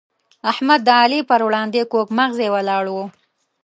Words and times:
احمد 0.51 0.79
د 0.87 0.89
علي 1.01 1.19
پر 1.29 1.39
وړاندې 1.47 1.81
کوږ 1.91 2.07
مغزی 2.17 2.47
ولاړ 2.53 2.83
وو. 2.93 3.05